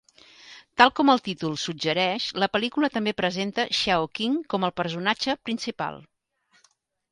Tal 0.81 0.91
com 0.99 1.11
el 1.13 1.19
títol 1.27 1.53
suggereix, 1.63 2.25
la 2.45 2.49
pel·lícula 2.55 2.89
també 2.97 3.15
presenta 3.21 3.67
Xiaoqing 3.81 4.41
com 4.55 4.69
el 4.71 4.77
personatge 4.83 5.39
principal. 5.51 6.05